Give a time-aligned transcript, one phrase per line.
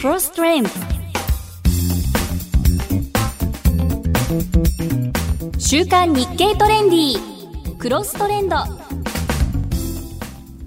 [0.00, 0.66] Cross Trend
[5.58, 8.56] 週刊日経トレンディクロストレンド。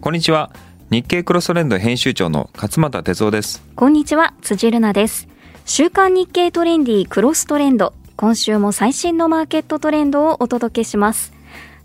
[0.01, 0.51] こんにちは。
[0.91, 3.63] 日経クロストレンド編集長の勝又哲夫です。
[3.75, 4.35] こんにちは。
[4.43, 5.27] 辻るなです。
[5.65, 7.95] 週刊日経トレンディクロストレンド。
[8.17, 11.33] 今週も最新のマーケットトレンドをお届けします。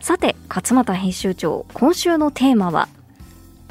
[0.00, 2.88] さて勝又編集長今週のテーマは？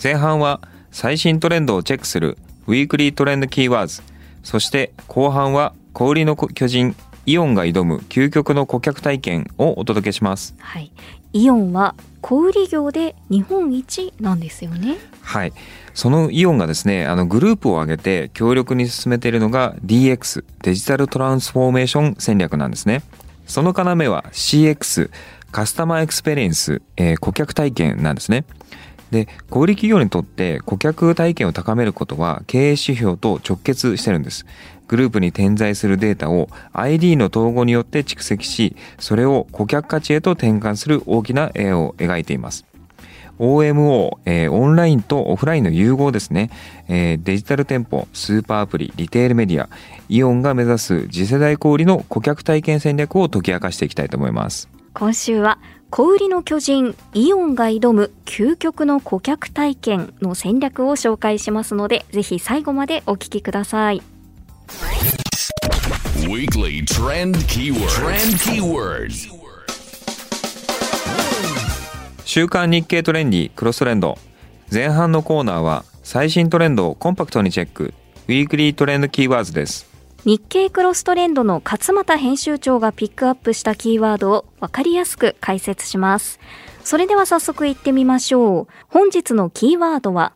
[0.04, 0.62] 前半は
[0.96, 2.38] 最新トレンドをチェックする
[2.68, 4.02] ウィークリートレンドキーワーズ。
[4.44, 10.56] そして後半は小売りの巨人イオンが挑む究極の顧客体験をお届けします。
[10.58, 10.94] はい。
[11.34, 14.96] イオンは小売業で日本一なんですよね。
[15.20, 15.52] はい。
[15.94, 23.04] そのイオンがですねあのグループを挙げて強力に進めているのが DX デジタルトランスフォーメーション戦略なんですね。
[23.48, 23.84] その要
[24.14, 25.10] は CX
[25.52, 28.46] カスタマーエクスペリエンス、えー顧客体験なんですね
[29.12, 34.46] で小売企業にとって顧客体験を高めることは経営指標と直結してるんです。
[34.88, 42.66] グループに点在するデータを ID の統合によって蓄積しそれを顧客価値へと転換する大きな絵を描いています。
[43.40, 46.50] OMO、えーオンラインとオフラインの融合ですね、
[46.88, 49.68] えーデジタル店舗、スーパーアプリ、リテールメディア、
[50.08, 54.70] イオンが目指す次世代小売の顧客体験戦略を解き明かしていきたいと思います。
[54.94, 64.02] 今週は小売りの巨人イオンが挑む究極の顧客体験の戦略を紹介しますのでぜひ最後までお聞きください
[66.28, 69.36] Weekly trend Keywords
[72.26, 74.18] 週刊日経トレンディクロストレンド。
[74.70, 77.94] 前半のコーナーは最新トレンドをコンパクトにチェック。
[78.28, 79.95] ウィークリートレンドキーワーズです。
[80.26, 86.40] 日経クロストレンドの勝又編集長がピックアップしたキーワードを分かりやすく解説します
[86.84, 90.34] それでは早速行ってみましょう本日のキーワードは？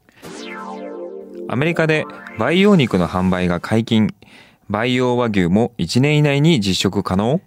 [1.47, 2.05] アメリカで
[2.37, 4.13] 培養肉の販売が解禁。
[4.69, 7.41] 培養和牛も1年以内に実食可能？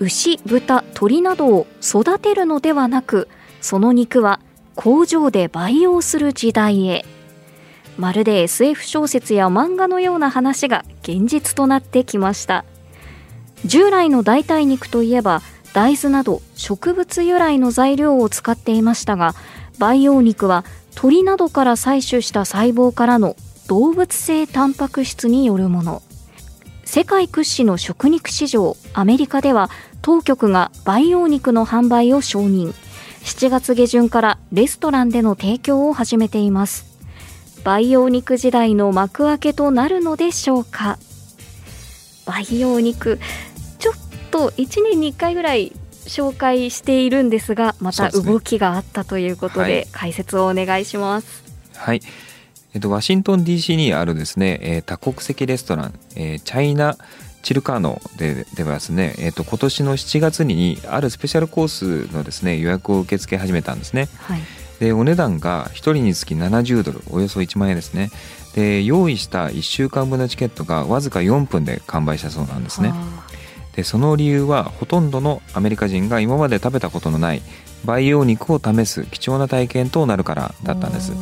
[0.00, 3.28] 牛、豚、鳥などを育てるのではなく、
[3.60, 4.40] その肉は
[4.74, 7.04] 工場で培養する時代へ。
[7.98, 12.64] まるで SF 小説や漫画のような話が現実となってきました。
[13.64, 15.42] 従来の代替肉といえば、
[15.74, 19.34] 大豆など植物由来の材料を使っていましたが、
[19.78, 20.64] 培養肉は
[20.94, 23.36] 鳥などから採取した細胞からの
[23.68, 26.02] 動物性タンパク質によるもの。
[26.84, 29.70] 世界屈指の食肉市場アメリカでは
[30.02, 32.74] 当局が培養肉の販売を承認
[33.22, 36.89] 7月下旬からレストランでの提供を始めています
[37.64, 40.98] 培養肉時代の幕開けとなるのでしょうか？
[42.26, 43.18] 培養肉
[43.78, 43.94] ちょっ
[44.30, 45.72] と1年に1回ぐらい
[46.06, 49.86] 紹介しているんですがまた動きがあったということではい。
[49.92, 51.44] 解説をお願いします。
[51.76, 52.00] はい。
[52.72, 56.96] えっと、ワシントン DC にあるですね、えー多国籍レストラン、えーチャイナ
[57.42, 61.68] チルカーノでではですね、えっと、今年の7月にあるスペシャルコー
[62.08, 64.08] スのですね、予約を受け付け始めたんですね。
[64.18, 64.40] はい
[64.80, 68.10] で、お値段が1人につき70ドル、およそ1万円ですね。
[68.54, 72.88] で、用意した1週間分のチケットがわずか4分で完売したそうなんですね。
[72.88, 72.94] は
[73.76, 77.42] で、その理由はほとんどのアメリカ人が今まで食べたことのない
[77.84, 81.12] 培養肉を試す貴重な体験となるからあだったんです。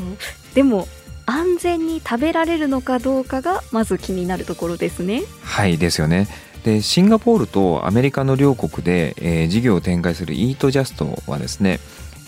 [0.54, 0.88] でも
[1.26, 6.26] 安全に食べられるのかどうかがまず気になるところですねはいですよね。
[6.64, 11.80] でシンガポールとアメリカの両国で、えー事業を展開するイートジャストはですね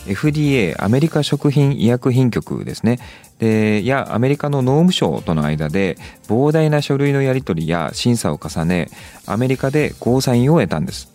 [0.06, 2.98] FDA アメリカ食品医薬品局ですね。
[3.38, 5.96] でやアメリカの農務省との間で
[6.28, 8.88] 膨大な書類のやり取りや審査を重ね
[9.26, 11.10] アメリカでゴーサを得たんです。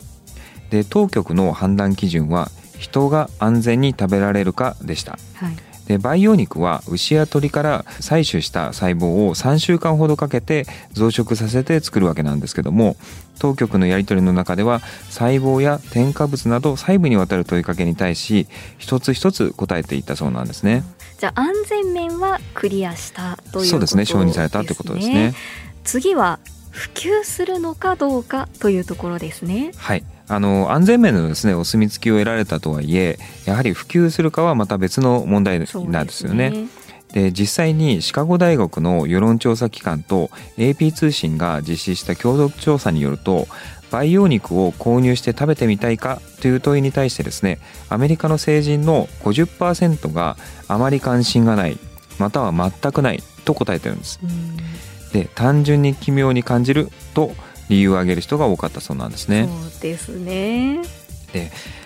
[0.69, 5.17] で当局の判断基準は人が安全に食べられるかでした。
[5.35, 5.75] はい。
[5.88, 12.96] で培養肉は牛や鳥から採取した細胞を3週間ほどかけて増殖させて作るわけなんですけども
[13.40, 14.79] 当局のやり取りの中では
[15.09, 18.47] 細胞や添加物など細部にわたる問いかけに対し
[18.78, 20.84] 一つ一つ答えていったそうなんですね。
[21.18, 25.34] じゃあ安全面はクリアしたということですねそうですね承認されたということですね。
[25.84, 26.40] 次は
[26.72, 36.67] 普及するのかどうかというところですねはいあの安全面のですねお墨付きを得られたとはいえやはり普及するかはまた別の問題なんですよね。
[37.13, 43.47] で実際にシカゴ大学の世論調査機関と AP 通信が実施した共同調査によると
[43.89, 50.35] 培養肉を購入して食べてみたいかという問いに対してですねアメリカの成人の50%が
[50.67, 51.77] あまり関心がない
[52.19, 54.19] または全くないと答えてるんです。
[54.22, 54.57] うん。
[55.13, 57.31] で単純に奇妙に感じると
[57.70, 59.47] 理由を挙げる人が多かったそうなんですね。
[59.72, 60.82] そうですね。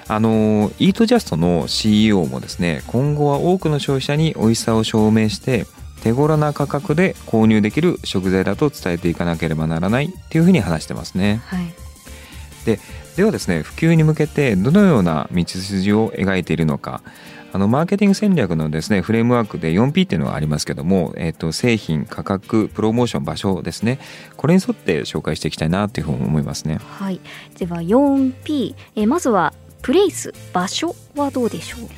[0.08, 5.66] あのイートジャストの CEO もですね今後は多くの消費者に美味しさを証明して
[6.04, 11.42] 手頃な価格で購入できる食材だと伝えていかなければならないっていうふうに話してますね。
[11.46, 11.74] はい。
[12.66, 12.80] で
[13.19, 17.01] ではですね普及に向けてどのような道筋を描いているのか
[17.51, 24.00] あのマーケティング戦略のですねフレームワークで 4P っていうのがありますけども、えー、と製品価格プロモーション場所ですね
[24.38, 26.80] これに沿って紹介していきたいなというふうに思いますね。
[26.80, 27.19] はい、
[27.57, 31.89] では 4P、えーまずはプレイス場所はどうでしょう？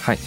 [0.00, 0.18] はい。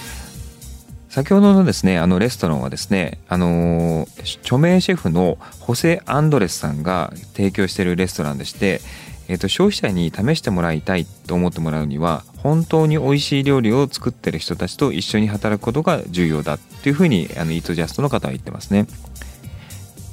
[1.09, 8.79] 先ほどのですねあのレストランはですねあのー著名シェフのホセ・アンドレスさんが提供しているレストランでして、
[9.27, 18.87] えー、と消費者に試してもらいたいと思ってもらうには本当に美味しい料理を作ってる人たちと一緒に働くことが重要だっていうふうにあのイートジャストの方は言ってますね。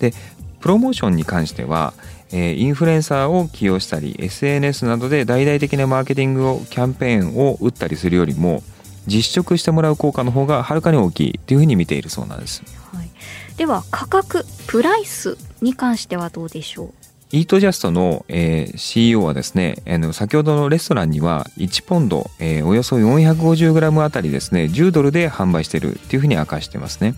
[0.01, 0.13] で
[0.61, 1.93] プロモーションに関しては、
[2.33, 8.63] えーインフルエンサーを起用したり SNS などで大々的なマーケティングをキャンペーンを打ったりするよりも
[9.07, 12.63] 実食してもらう効果の方がはるかに大きいというふうに見ているそうなんです。
[12.93, 13.11] はい、
[13.59, 17.04] では価格プライスに関してはどうでしょう？
[17.33, 27.15] イートジャストの、えー CEO はですねあの先ほどのレストランには1ポンド、えーおよそ 450g あたりですね10ドルで販売しているっていうふうに明かしてますね。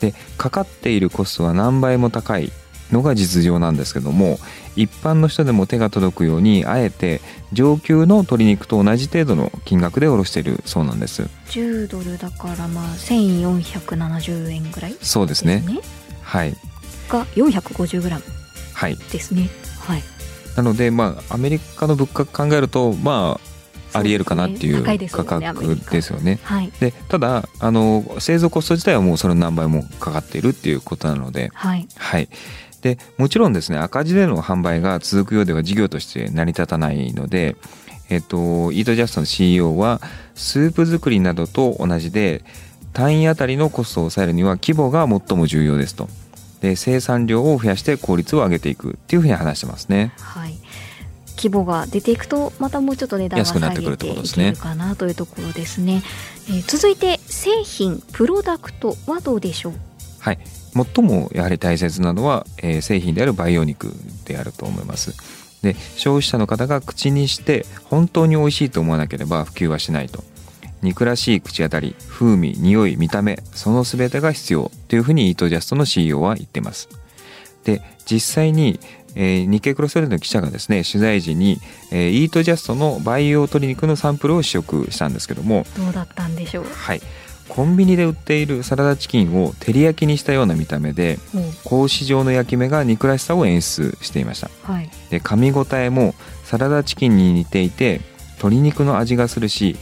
[0.00, 2.52] でかかっているコストは何倍も高い
[2.90, 4.38] のが実情なんですけども
[4.76, 7.20] 一般の人でも手が届くようにあえて
[7.52, 11.22] 上級の鶏肉と同じ程度の金額で卸しているそうなんです。
[11.48, 15.60] 10ドルだからまあ1470円ぐらいですそうですね。
[15.60, 15.80] ね
[16.22, 16.54] はい。
[17.08, 18.39] が 450g はい
[18.88, 19.48] ですね。
[19.80, 20.02] はい。
[20.56, 23.38] なのでまあアメリカの物価考えるとま
[23.92, 26.38] あありえるかなっていうそうですよねですよね。
[26.42, 26.72] はい。
[26.80, 31.88] でただあの製造コスト自体はもうその何倍もかかっているっていうことなのではい。
[31.96, 32.28] はい。
[32.82, 37.56] でもちろんですね赤字での販売が続くようでは事業として成り立たないので、
[38.08, 40.00] えっと、イートジャストの CEO は
[40.34, 42.42] スープ作りなどと同じで
[42.92, 46.08] 単位あたりのコストを抑えるには規模が最も重要ですと。
[46.60, 50.12] で生産量を増やして効率を上げていくっていうふうに話してますね。
[50.18, 50.54] はい。
[51.36, 54.50] 規模が出ていくとまたもうちょっと値段は安くな下ってくるってげていことですね。
[54.52, 56.02] けるかなというところですね、
[56.48, 59.72] えー続いて製品プロダクトはどうでしょう？
[60.18, 60.38] はい、
[60.94, 63.90] 最もやはり大切なのは、えー製品である培養肉
[64.26, 65.14] であると思います。
[65.62, 70.24] で消費者の方が口にして本当に美味しいと思わなければ普及はしないと
[70.82, 76.88] 肉らしい口当たり風味匂い見た目その全てが必要というふうにイートジャストの CEO は言ってます。
[77.64, 78.80] で実際に、
[79.14, 81.58] えー日経クロスレンドの記者がですね取材時に、
[81.90, 86.64] えーイートジャストの培養鶏肉のサンプルを試食したんですけどもどうだったんでしょう？
[86.64, 87.00] はい。
[87.48, 91.18] コンビニで売っているサラダチキンを照り焼きにしたような見た目で
[91.64, 94.48] 格子状の焼き目が肉らしさを演出していました。
[94.62, 94.88] はい。
[95.10, 98.00] で噛み応えもサラダチキンに似ていて
[98.36, 99.76] 鶏肉の味がするし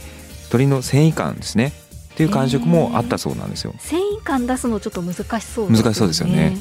[0.49, 1.71] 鶏の繊維感ですね。
[2.13, 3.73] っていう感触もあったそうなんですよ。
[3.79, 5.83] 繊維感出すのちょっと難しそうですよね。
[5.83, 6.57] 難しそうですよね。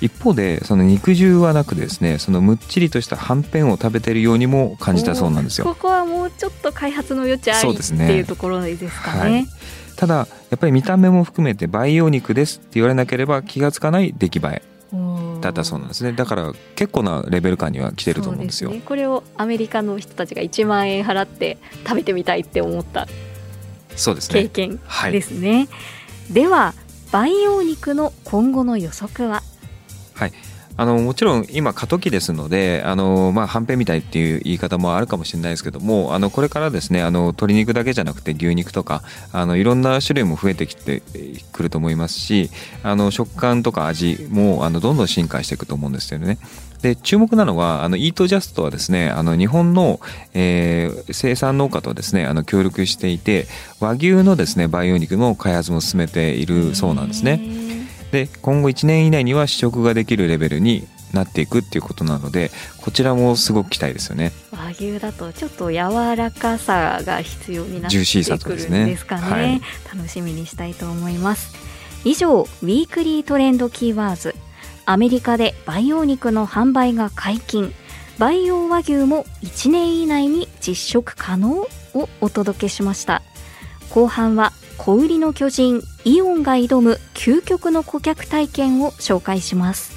[0.00, 5.64] 一方でその肉汁はなくですねそのむっちりとしたはんぺんを食べてるようにも感じたそうなんですよ。
[5.64, 9.32] ここはもうちょっと開発の余地ありっていうところですかはい。
[9.32, 9.46] ね。
[9.94, 14.62] ただやっぱり見た目も含めて培養肉ですって言われなければ気がつかない出来栄え
[15.42, 16.12] だったそうなんですね。
[16.12, 18.70] だから結構なレベル感には来てると思うんですよ。
[18.70, 23.06] ね、これをアメリカの人たちが1万円払って食べてみたいって思った
[23.96, 24.42] そうですね。
[24.42, 25.68] 経験はいですね。
[26.30, 26.74] では
[27.10, 29.42] 培養肉の今後の予測は？
[30.76, 39.02] あのもちろん今過渡期ですのであの、まあ、はんぺんみたいっていう言い方もあるかもしれないですけどもあのこれからですねあの鶏肉だけじゃなくて牛肉とか
[39.32, 41.02] あのいろんな種類も増えてきて
[41.52, 42.50] くると思いますし
[42.82, 46.38] あの食感とか味もあのどんどん進化していくと思うんですよね。
[46.80, 50.00] で注目なのはあのイートジャストはですねあの日本の、
[50.34, 53.46] えー生産農家とですねあの協力していて
[53.80, 57.61] 和牛のですね培養肉の開発も進めているそうなんですね。
[58.12, 58.26] ね。
[58.26, 62.50] で今後1年以内には試食ができるレベルになっていくっていうことなので
[62.80, 64.32] こちらもすごく期待ですよね。
[64.50, 69.22] 和牛だとちょっと柔らかさが必要になってくるんですねですかね。
[69.22, 69.60] はい。
[69.94, 71.54] 楽しみにしたいと思います。
[72.04, 74.34] 以上ウィークリートレンドキーワーズ。
[74.84, 77.72] アメリカで培養肉の販売が解禁。
[78.18, 83.22] 培養和牛も1年以内に実食可能をお届けしました。
[83.90, 84.52] 後半は
[84.84, 89.92] 小売りの巨人イオンが挑む究極の顧客体験を紹介します。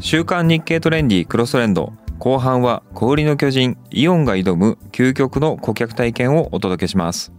[0.00, 1.92] 週刊日経トレンディクロストレンド。
[2.18, 7.34] 後半は小売りの巨人イオンが挑む究極の顧客体験をお届けします。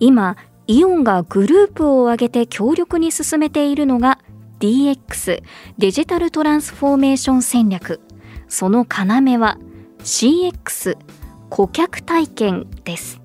[0.00, 4.18] 今イオンがグループを挙げて強力に進めているのが
[4.58, 5.40] DX
[5.78, 8.00] デジタルトランスフォーメーション戦略。
[8.48, 9.56] その要は
[10.04, 10.98] CX
[11.48, 13.22] 顧客体験です。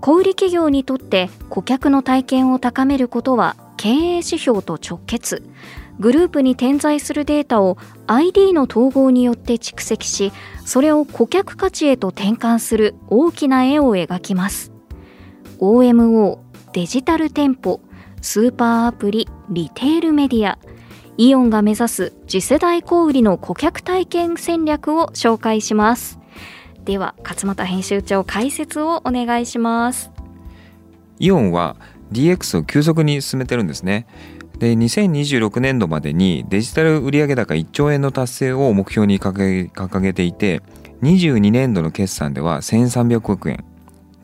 [0.00, 5.44] 小売企業にとって顧客の体験を高めることは経営指標と直結。
[6.00, 7.78] グループに点在するデータを
[8.08, 10.30] ID の統合によって蓄積し
[10.66, 14.72] それを顧客価値へと転換する大きな絵を描きます。
[15.60, 16.40] OMO
[16.72, 17.80] デジタル店舗
[18.20, 20.58] スーパーアプリリテールメディア。
[21.18, 26.18] イオンが目指す次世代小売の顧客体験戦略を紹介します。
[26.84, 30.10] では勝俣編集長解説をお願いします。
[31.18, 31.76] イオンは
[32.12, 34.06] DX を急速に進めてるんですね。
[34.58, 40.62] で2026年度までにデジタル売上高1兆円の達成を目標に掲げていて
[41.02, 43.64] 22年度の決算では1300億円。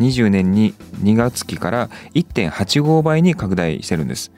[0.02, 4.32] 20年に2月期から1.85倍に拡大してるんです。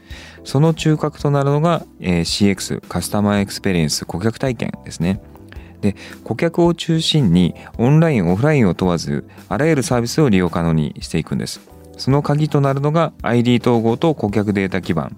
[0.44, 5.20] その中核となるのが、えー、CX カスタマーエクスペリエンス顧客体験ですね。
[5.80, 11.60] で顧客を中心にオンラインオフラインを問わずあらゆるサービスを利用可能にしていくんです。
[11.96, 15.16] その鍵となるのが ID 統合と顧客データ基盤。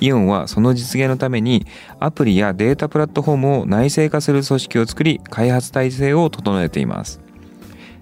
[0.00, 1.66] イオンはその実現のために
[1.98, 7.20] アプリやデータプラットフォームを内製化する組織を作り開発体制を整えています。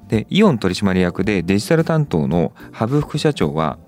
[0.09, 3.79] でイオン取締役でデジタル担当の羽生副社長は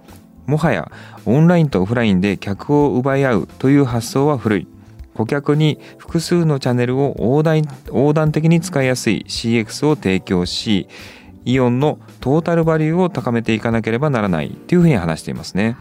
[0.47, 0.91] もはや
[1.27, 4.69] オンラインとオフラインで客を奪い合うという発想は古い
[5.15, 10.89] 顧客に複数のチャンネルを横断横断的に使いやすい CX を提供し
[11.45, 15.77] イオンのトータルバリューを高めていかなければならないというふうに話していますね。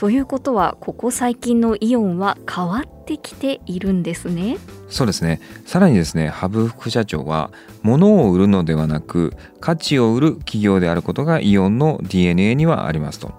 [0.00, 4.56] ということはここ最近のイオンは変わってきているんですね。
[4.88, 5.42] そうですね。
[5.66, 7.50] さらにですね羽生副社長は
[7.82, 13.34] 物を売るのではなく価値を売る企業であることがイオンの DNA にはありますと。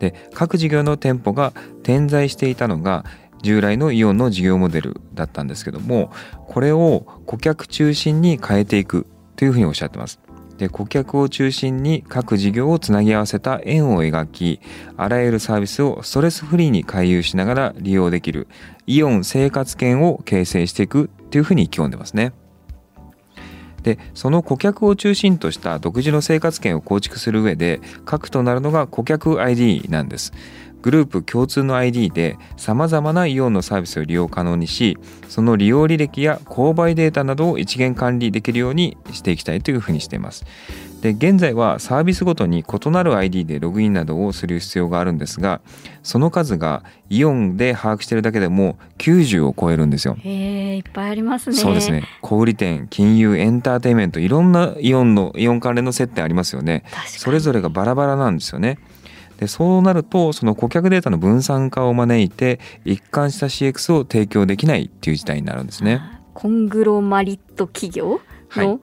[0.00, 1.52] で各事業の店舗が
[1.84, 3.04] 点在していたのが
[3.44, 6.10] 従来のイオンの事業モデルだったんですけども
[6.48, 10.18] これを顧客中心に変えていくというふうにおっしゃってます。
[10.60, 14.60] で顧客を中心に各事業をつなぎ合わせた円を描き
[14.96, 18.46] あらゆるサービスをストレスフリーに回遊しながら利用できる
[18.86, 22.32] イオン生活圏を形成していくっていうふうに意気込んでますね。
[23.82, 30.32] でその顧客を中心とした独自の生活圏を構築する上で核となるのが顧客 ID なんです。
[30.82, 34.96] グループ共通の ID でさまざまなイオンのサービスを利用可能にし
[35.28, 40.46] その利用履歴や購買データなどを一元管理できるようにしていきたいというふうにしています。
[41.00, 45.62] で現在はサービスごとに異なる ID でログインなどをする必要があるんですが
[46.02, 50.16] その数がイオンで把握しているだけでも90を超えるんですよ。
[50.20, 50.30] へ
[50.74, 51.56] えいっぱいありますね。
[51.56, 56.84] そうですね小売店金融エンターテインメントいろんなイオンのイオン関連の接点ありますよね。
[57.06, 58.78] それぞれがバラバラなんですよね。
[59.38, 66.02] でそうなるとその顧客データの分散化を招いて一貫した CX を提供できないっていう事態になるんですね。
[66.34, 68.20] コングロマリット企業
[68.54, 68.80] の、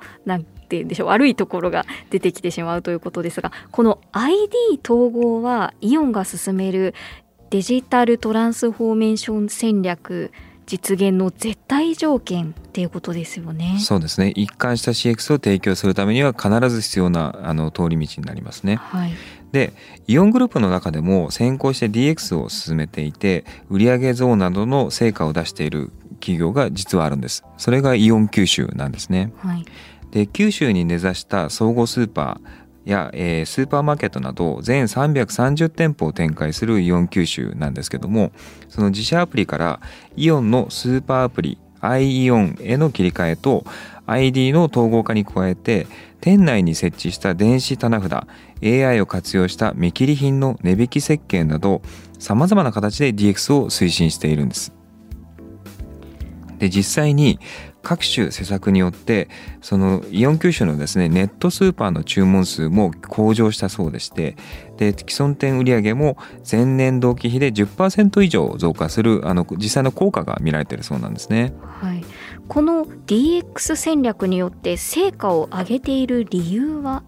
[0.67, 6.93] はい、なんてでしょう悪いところが出てきてしまうということですがこの ID 統合はイオンが進める
[7.49, 10.31] デジタルトランスフォーメーション戦略
[10.65, 13.77] 実現の絶対条件っていうことですよね。
[13.79, 14.33] そうですね。
[14.35, 18.75] 一貫した CX を提供するためには必ず必要なあの通り道になりますね。
[18.75, 19.13] はい。
[19.53, 19.73] で
[20.07, 29.65] イオングループの中でも先行して DX を進めていて売上増などの成果を出している企業が実はあるんですそれがイオン九州なんですね、はい、
[30.17, 38.31] で九州に根ざした総合スーパーや、えー、スーパーマーケットなど全330店舗を展開するイオン九州なんですけども
[38.67, 39.79] その自社アプリから
[40.15, 43.63] イオンのスーパーアプリ iEON への切り替えと
[44.07, 45.85] ID の統合化に加えて
[46.19, 48.25] 店内に設置した電子棚札
[48.63, 51.83] AI を活用した見切り品の値引き設計など
[52.17, 54.73] さまざまな形で DX を推進しているんです。
[56.57, 57.39] で実際に
[57.87, 59.29] 各種施策によって
[59.61, 64.35] そのイオン九州のですねネットスーパーの注文数も向上したそうでして
[64.75, 66.17] で既存店売上も
[66.49, 71.53] 前年同期比で10%以上増加するあの実際の効果が見られているそうなんですね。
[71.79, 72.03] はい、
[72.49, 77.03] この DX 戦略によって成果を上げている理由は？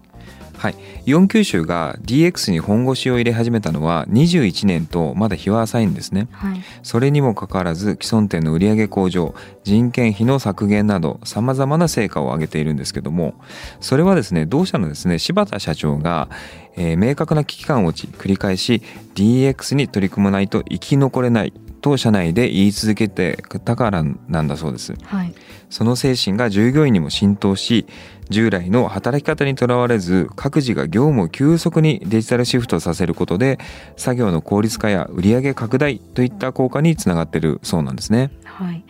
[0.60, 0.74] はい、
[1.06, 13.36] イオン九州が DX に本腰を入れ始めたのは21年とまだ日は浅いんですね、はい、それにもかかわらず既存店の売上向上人件費の削減などさまざまな成果を上げているんですけども
[13.80, 16.28] それはですね同社のですね柴田社長が、
[16.76, 18.82] えー、明確な危機感を持ち繰り返し
[19.14, 24.94] DX に取り組まないと生き残れないと社内で言い続けてたからなんだそうです。
[25.02, 25.34] はい、
[25.70, 27.86] その精神が従業員にも浸透し
[28.28, 33.58] 従来の働き方にとらわれず各自が業務を急速にデジタルシフトさせることで
[33.96, 38.30] 作業の効率化や売上拡大といった効果につながっているそうなんですね。
[38.44, 38.84] はい、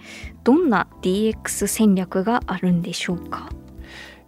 [0.44, 3.50] どんな DX 戦略があるんでしょうか？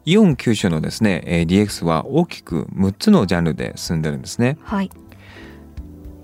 [0.05, 4.59] イオン九州のですねえー DX は大きく6つのジャンルで進んでるんですね。
[4.63, 4.91] はい、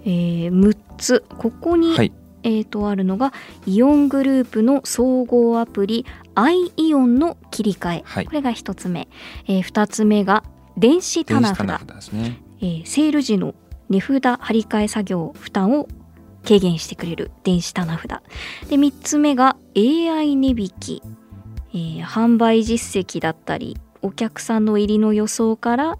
[0.04, 1.24] えー、6つ。
[1.38, 3.32] ここに、はいえー、とあるのが
[3.66, 8.26] イオングループの総合アプリ i イオンの切り替え、はい。
[8.26, 9.08] これが1つ目、
[9.46, 10.44] え2つ目が
[10.76, 11.58] 電子電棚札。
[11.58, 12.42] 子棚札ですね。
[12.60, 13.54] えーセール時の
[13.88, 15.88] 値札張り替え作業負担を
[16.44, 18.08] 軽減してくれる電子棚札。
[18.68, 21.02] で3つ目が AI 値引き、
[21.72, 25.98] えー販売実績だったりお客さんの入りの予想から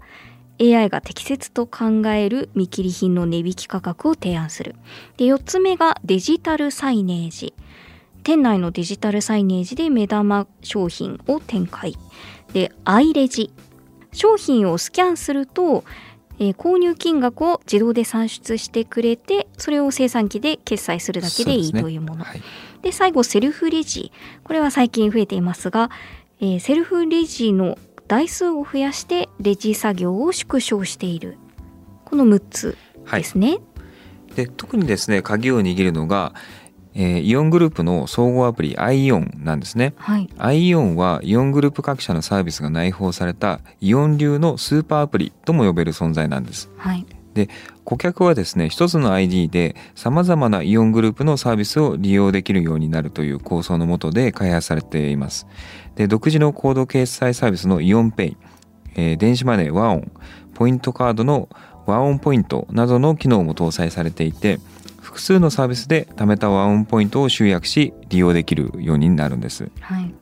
[0.61, 4.75] AI が適切と考える見切り品の値引き価格を提案する。
[5.17, 7.53] で4つ目がデジタルサイネージ。
[8.23, 11.95] 店内のデジタルサイネージで目玉商品を展開。
[12.53, 13.51] で i レジ。
[14.11, 15.83] 商品をスキャンすると、
[16.39, 22.23] えー購入金額を自動で算出してくれてそれを生産機で決済するだけでいいというもの。
[22.23, 22.41] はい。
[22.81, 24.11] で最後セルフレジ。
[24.43, 25.89] これは最近増えていますが、
[26.41, 27.77] えーセルフレジの
[28.09, 31.37] 台数を増やしてレジ作業を縮小している
[32.05, 33.59] この6つはいですね。
[34.35, 36.33] で特にですね鍵を握るのが、
[36.95, 39.93] えーイオングループの総合アプリ iON なんですね。
[39.97, 46.71] はい、iON はイオングループ各社のサービスが内包されたイオン流のスーパーアプリとも呼べる存在なんです。
[46.77, 47.05] はい、
[47.89, 55.47] 顧客はですね一つの ID でさまざまなイオングループのサービスを利用できるようになるという構想のもとで開発されています。
[55.95, 58.37] で独自のコード決済サービスのイオンペイ、
[58.95, 60.11] えー電子マネーワオン
[60.53, 61.49] ポイントカードの
[61.87, 64.59] ワオンポイントなどの機能も搭載されていて
[65.01, 69.71] 複数のサービスで貯めたワオンポイントを集約し利用できるようになるんです。
[69.79, 70.13] はい、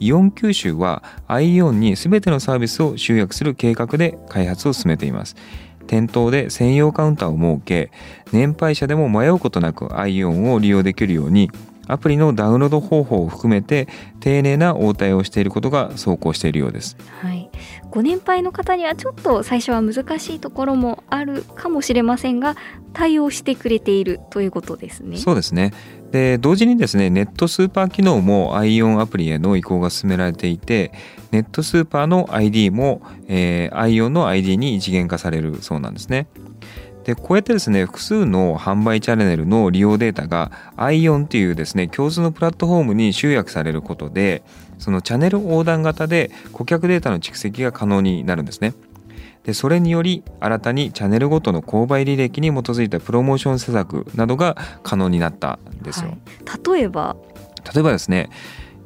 [0.00, 5.36] イオン九州は iON に全てのサービスを集約する計画で開発を進めています。
[5.86, 7.90] 店頭で専用カウンターを設け
[8.32, 11.50] 年配者でも迷うことなく iON を利用できるように
[11.88, 13.88] アプリのダウンロード方法を含めて
[14.20, 16.96] 丁寧な応対をしていることが走行しているようです。
[17.20, 17.50] はい、
[17.90, 22.56] ご年配の方にはちょっと最初は難しいところもあるかもしれませんが
[22.92, 25.16] 対応してくれているということですね。
[25.16, 25.72] そうですね。
[26.12, 30.92] で同時にですねネットスーパー機能も iON アプリへの移行が進められていて
[31.30, 36.28] ネットスーパーの ID も、えー、iON の ID に一元化されるそうなんですね。
[37.04, 44.44] でこうやってですね複数の販売チャンネルの利用データが iON っていうですね共通のプラットフォームに集約されることで
[44.78, 48.74] そのチャンネル横断型で顧客データの蓄積が可能になるんですね。
[49.44, 56.10] でそれにより新たにチャンネルごとの購買履歴に基づいたプロモーション施策などが可能になったんですよ。
[56.10, 57.16] はい、例えば？
[57.74, 58.30] 例えばですね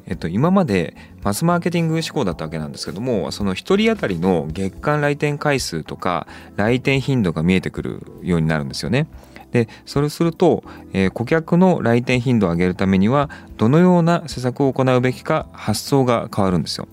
[0.09, 9.09] えっと、今までマスマーケティング志向だったわけなんですけどもその1人当たりの月間来店回数とか来店頻度が見えてくるようになるんですよね。
[9.51, 16.87] でそれをすると、えー顧客の来店頻度を上げるためにはどのような施策を行うべきか発想が変わるんですよ。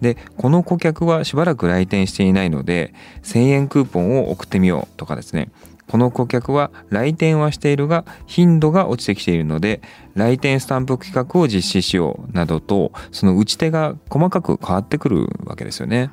[0.00, 5.50] でこの顧客はしばらく来店していないので1000円クーポンを送ってみようとかですね
[5.88, 9.80] この顧客は来店はしているが頻度が落ちてきているので
[10.14, 16.10] 来店スタンプ企画を実施しようなどとその打ち手が細かく変わってくるわけですよね。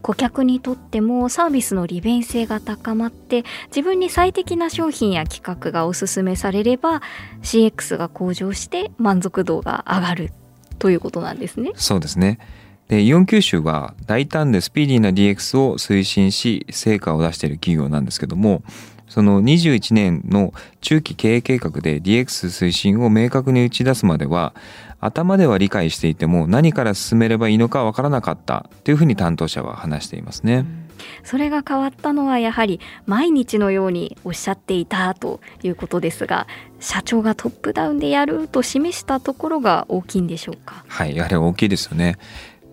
[0.00, 7.02] 顧客にとってもサービスの利便性が高まって自分に最適な商品や企画がおすすめされれば
[7.42, 10.32] CX が向上して満足度が上がる
[10.78, 11.72] ということなんですね。
[11.74, 12.38] そうですね。
[12.88, 18.62] でイオン九州は大胆でスピーディーな DX を推進し成果を出している企業なんですけども
[19.08, 24.54] その21年の中期経営計画で DX 推進を明確に打ち出すまでは
[25.00, 30.64] 頭では理解していても何から進めればいいのかわからなかったというふうに担当者は話していますね。
[31.22, 36.48] それが変わったのはやはり毎日のようにおっしゃっていたということですが
[36.80, 40.84] 社長がトップダウンでやると示したところが大きいんでしょうか？
[40.88, 42.18] はい、やはり大きいですよね。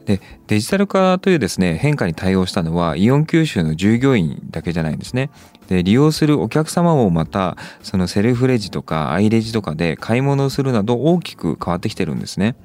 [0.06, 5.30] でデジタル化というですね変化に対応したのはイオン九州の従業員だけじゃないんですね。
[5.68, 12.56] で利用するお客様もまたそのセルフレジとかアイレジとかで買い物をするなど大きく変わってきてるんですね。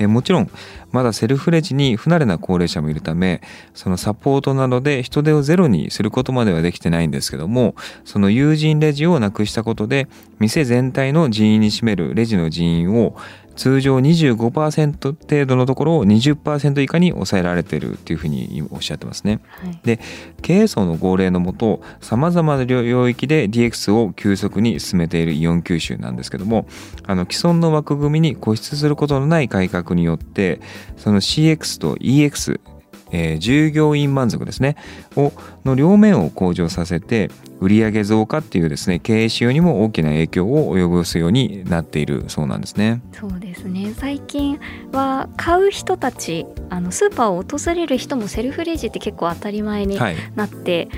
[0.00, 0.50] でもちろん
[0.92, 3.42] まだセルフレジに不慣れな高齢者もいるため
[3.74, 7.74] そのサポートなどで人手をゼロにすることまではできてないんですけども
[8.06, 10.08] その有人レジをなくしたことで
[10.38, 13.14] 店全体の人員に占めるレジの人員を
[13.60, 19.40] 通常25%程度のところを20%以下に抑えられているというふうにおっしゃってますね。
[19.50, 19.98] はい
[20.40, 26.66] 経営層の号令のもとさまざまな領域で DX を急速に進めているイオン吸収なんですけども
[27.06, 30.60] あの既存の枠組みに固執することのない改革によって
[30.96, 32.60] その CX と EX
[33.12, 34.76] えー従業員満足ですね
[35.16, 35.32] を
[35.66, 43.02] の両面を向上させて売上増加っていうですね経営仕様にも大きな影響を及ぼすようになっているそうなんですね。
[43.12, 44.58] そうですね最近
[44.92, 50.88] は買う人たちあのスーパーを訪れる人もセルフレジって結構当たり前にはい、なって、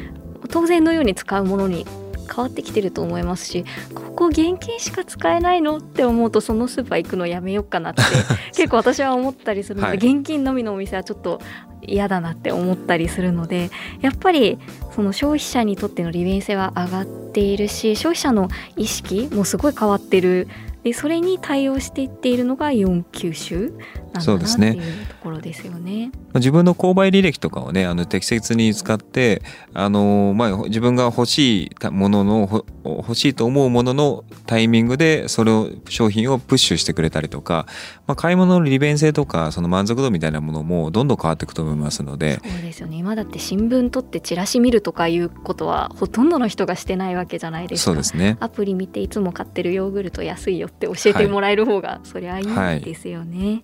[0.51, 1.87] 当然のように使うものに
[2.27, 8.03] 変わってきてると思いますしここ現金しか使えないのって思うとそのスーパー行くのやめようかなって
[8.55, 9.97] 結構私は思ったりするので、はい。
[9.97, 11.41] 現金のみのお店はちょっと
[11.83, 14.59] 嫌だなって思ったりするのでやっぱり
[14.95, 20.49] その消費者にとっての利便性は上がっているし消費者の意識もすごい変わってる
[20.85, 23.79] でそれに対応していっているのがイオン九州なんだな
[24.11, 26.11] ってそうですねいうところですよね。
[26.35, 29.43] 自分の購買履歴とかをねあの適切に使って
[29.75, 37.67] あの、まあ、自分が欲しいもののほ欲しいと思うもののタイミングでそれを商品をプッシュしてくれたりとか、
[38.07, 48.37] まあ、買い物の利便性とかその満足度みたいなものもどんどん変わっていくと思いますのでそうですよね今だって新聞取ってチラシ見るとかいうことはほとんどの人がしてないわけじゃないですかそうですね。
[48.41, 53.63] アプリ見ていつも買ってるヨーグルト安いよって教えてもらえる方がそりゃいいですよね、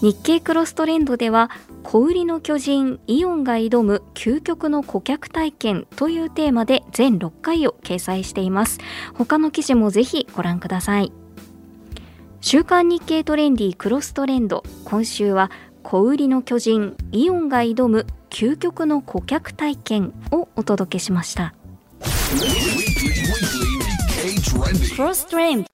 [0.00, 1.50] 日経クロストレンドでは
[1.82, 8.78] 小売りの巨人イオンが挑む究極の顧客体験というテーマで全6回を掲載しています。
[9.14, 11.12] 他の記事もぜひご覧ください。
[12.40, 14.62] 週刊日経トレンディクロストレンド。
[14.84, 15.50] 今週は
[15.82, 21.54] 小売りの巨人イオンが挑む究極の顧客体験をお届けしました.
[24.96, 25.68] クロストレンド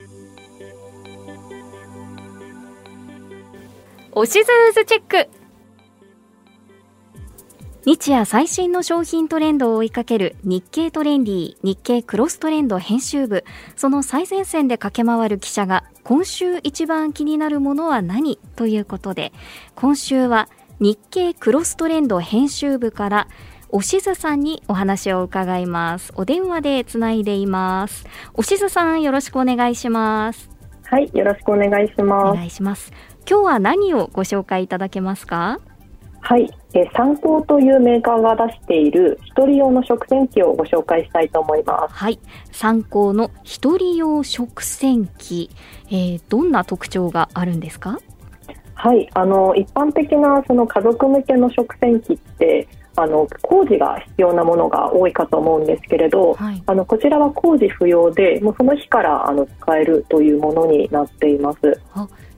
[4.21, 5.31] おしずーずチェック。
[7.87, 13.45] 日夜最新の商品トレンドを追いかける日経トレンディ日経クロストレンド編集部。
[13.77, 19.33] その最前線で駆け回る記者が今週一番気になるものは何ということで
[19.75, 23.29] 今週は日経クロストレンド編集部から
[23.71, 26.13] おしずさんにお話を伺います。
[26.15, 28.05] お電話でつないでいます。
[28.35, 30.51] おしずさんよろしくお願いします。
[30.91, 32.37] はい、よろしくお願いしおます。
[32.37, 32.93] 願いします
[33.29, 35.61] 今日は何をご紹介いただけますか？
[36.23, 41.95] はい、えー参考というメーカーが出している一人用の食洗機をご紹介したいと思います。
[41.95, 42.19] はい。
[42.53, 45.51] 参考の一人用食洗機、
[45.89, 47.99] えーどんな特徴があるんですか？
[48.75, 56.63] はい、あの一般的なその家族向けの食洗機ってあの工事が必要なものが多いかと思うんですけれど、はい。
[56.67, 61.81] あのこちらは工事不要で、もうその日からあの使えるというものになっています。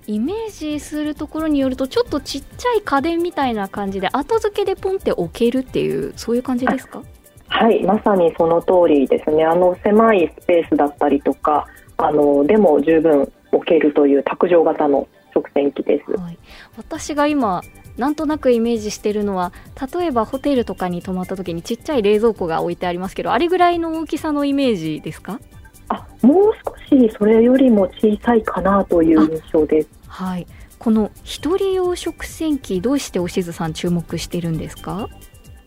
[0.06, 7.02] イメージするところによるとちょっとちっちゃい家電みたいな感じで後付けでポンって置けるっていうそういう感じですか？
[7.48, 9.44] はい、まさにその通りですね。
[9.44, 11.66] あの狭いスペースだったりとか、
[11.98, 16.12] あのでも十分置けるという卓上型の食洗機です。
[16.18, 16.38] はい、
[16.76, 17.62] 私が今
[17.98, 19.52] なんとなくイメージしてるのは
[19.94, 25.38] 例えばホテルとかに泊まった時にちっちゃい冷蔵庫が置いてありますけどあれぐらいの大きさのイメージですか？
[25.88, 26.52] あ、もう
[26.90, 29.88] 少しそれよりも小さいかなという印象です。
[30.08, 30.46] はい。
[30.78, 35.08] この一人用食洗機どうしておしずさん注目してるんですか？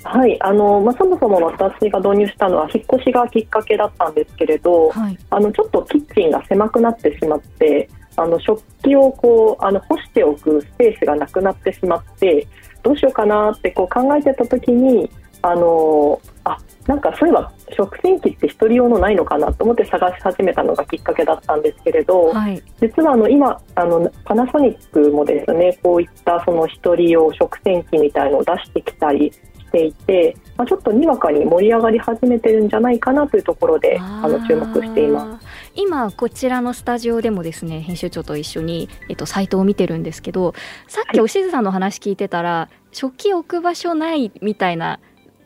[0.04, 5.17] はい、あのまあ、そもそも私が導入したのは引っ越しがきっかけだったんですけれど、はい。
[5.30, 12.47] あのちょっとキッチンが狭くなってしまって、あの食器をこうあの干しておくスペースがなくなってしまって、
[12.84, 15.10] どうしようかなってこう考えてた時に、
[15.45, 35.45] あのあなんかそういえば食洗機って一人用のないのかなと思って探し始めたのがきっかけだったんですけれど、はい実はあの今あのパナソニックもですねこういったその一人用食洗機みたいのを出してきたりしていて、まあ、ちょっとにわかに盛り上がり始めてるんじゃないかなというところであの注目しています。
[35.45, 40.55] す今こちらのスタジオでもですね編集長と一緒に、えっと、サイトを見てるんですけど
[40.88, 44.99] さっきおしずさんの話聞いてたら、食器置く場所ないみたいな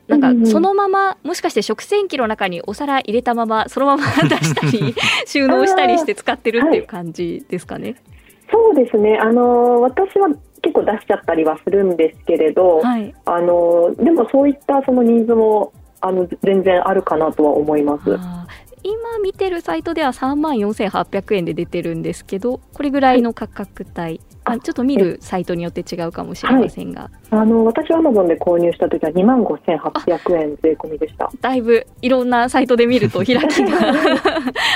[0.09, 4.95] なんかそのままもしかして食洗機の中にお皿入れたままそのまま出したり
[5.27, 7.95] 収納したりして使ってるっていう感じですかね。
[8.51, 10.27] そうですねあの私は
[10.61, 18.09] 結構出しちゃったりはするんですけれど、はい、あのでもそういったそのニーズもあの全然あるかなとは思います。
[18.83, 31.29] 今見てるサイトでは3万4800円で出てるんですけどこれぐらいの価格帯、まあ、ちょっと見るサイトによって違うかもしれませんが、あの私はアマゾンで購入した時は2万5800円税込みでした。
[31.41, 33.79] だいぶいろんなサイトで見ると開きが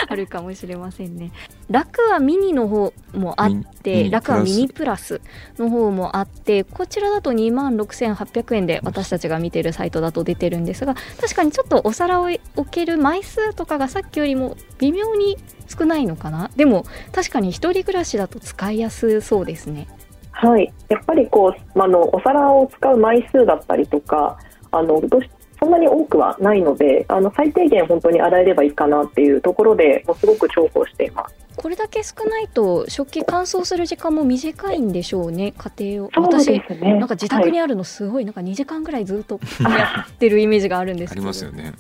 [0.09, 1.31] あるかもしれませんね。
[1.69, 5.21] ラクアミニの方もあっミて、ニラクアプラスミニプラス
[5.57, 15.37] の方もあって、こちらだと2万6800円で私たちが見てるサイトだと出てるんですが、確かにちょっとお皿を置ける枚数とかがさっきよりも微妙に
[15.67, 16.49] 少ないのかな？
[16.55, 19.87] でも確かに一人暮らしだと使いやすそうですね。
[20.31, 24.37] はい、やっぱりこう、まああのお皿を使う枚数だったりとか、
[24.71, 25.29] あのどうし
[25.63, 31.36] そんなに多くはないので、あの最低限本当に洗えればいいかなっていうところで、もうすごく重宝しています。
[31.56, 36.52] これだけ少ないと食器乾燥する時間も短いんでしょうね家庭をそう私。
[36.82, 41.73] なんか自宅にはいあるのすごいなんか2時間ぐらいずっとやってるイメージがあるんですあけどりますよね。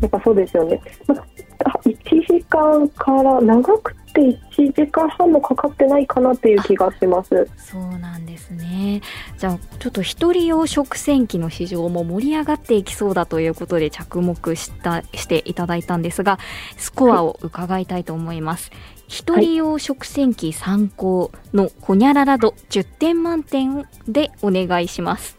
[0.00, 0.80] やっぱそうですよね。
[1.06, 1.94] まあ、1
[2.26, 7.48] 時間から長くて1時間半もかかってないかなっていう気がします。
[7.56, 9.02] そうなんですね
[9.38, 16.38] じゃあちょっと一人用食洗機の市場も盛り上がっていきそうだということで着目したしていただいたんですが
[16.76, 18.70] スコアを伺いたいと思います、
[19.08, 25.36] 一人用食洗機参考のホニャララ度10点満点でお願いします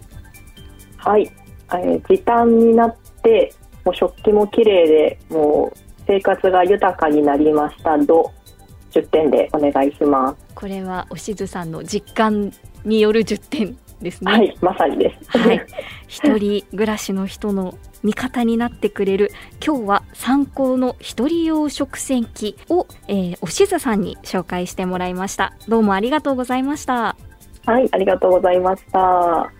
[0.97, 1.31] はい、
[1.69, 3.53] えー時短になって、
[3.85, 8.31] もう食器も綺麗で、もう生活が豊かになりました度
[8.91, 10.55] 10点でお願いします。
[10.55, 12.51] これはおしずさんの実感
[12.83, 14.31] による10点ですね。
[14.31, 15.37] はい、まさにです。
[15.37, 15.65] はい、
[16.07, 19.31] 一人暮らしの人の味方になってくれる
[19.65, 27.15] 今日は参考の一人用食洗機を、えーおしずさんに紹介してもらいましたどうもありがとうございました
[27.65, 29.51] はい、ありがとうございました。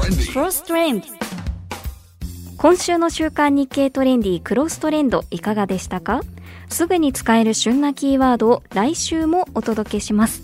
[0.00, 1.06] クロストレンド
[2.56, 6.22] 今週の週刊日経トレンディクロストレンドいかがでしたか？
[6.70, 10.42] すぐに使える旬なキーワードを来週もお届けします。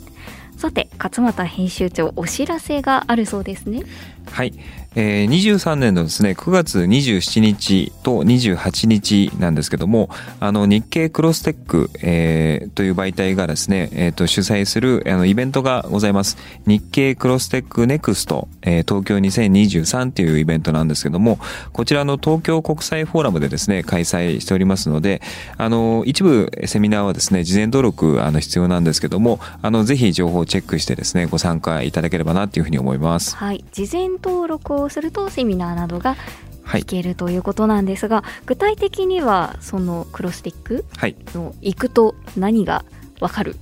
[0.58, 3.82] さて勝俣編集長お知らせがあるそうですね。
[4.30, 4.52] はい、
[4.96, 10.08] えー、23年のですね9月27日と28日なんですけども
[10.40, 21.38] あの日経クロステック、えーという媒体がですね、えー、と主催するあのイベントがございます日経クロステックネクスト、えー東京2023というイベントなんですけども
[21.72, 25.20] こちらの東京国際フォーラムでですね開催しておりますので
[25.58, 33.36] あの一部セミナーはですね事前登録あの必要なんですけどもあのぜひ情報をチェックしてですねご参加いただければなというふうに思います。
[33.36, 36.16] はい事前登録をするとセミナーなどが
[36.64, 36.80] はい。
[36.80, 41.14] 聞けるということなんですが、具体的にはそのクロスティックはい。
[41.32, 42.84] の行くと何が
[43.20, 43.54] わかる？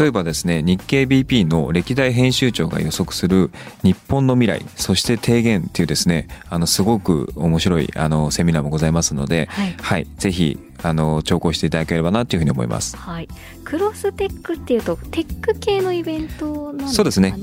[0.00, 3.52] 例えばですね日経 BP の歴代編集長が予測する
[3.84, 9.76] 日本の未来そして提言っていうですねあのすごく面白いあのセミナーもございますのではい。
[9.80, 10.06] はい。
[10.16, 12.96] ぜひあの聴講していただければなというふうに思います。
[12.96, 13.28] はい、
[13.64, 16.92] クロステックっていうとテック系のイベントなんですかね？
[16.94, 17.34] そうですね。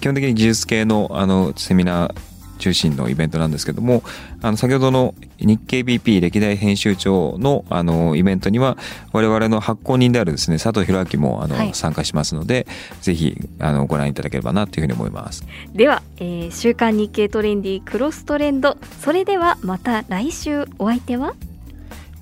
[0.00, 2.14] 基本的に技術系のあのセミナー
[2.60, 4.04] 中心のイベントなんですけども
[4.42, 8.76] あの先ほどの日経 BP 歴代編集長のあのイベントには
[9.12, 12.66] 我々の発行人であるですね佐藤弘明もあの、はい参加しますので
[13.00, 15.44] ぜひあのご覧いただければなというふうに思います。
[15.74, 21.34] では、えー週刊日経トレンディクロストレンドそれではまた来週お相手は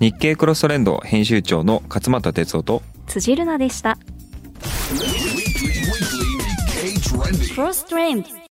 [0.00, 3.98] 日経クロストレンド編集長の勝俣哲夫と辻るなでした.
[7.54, 8.28] クロストレンド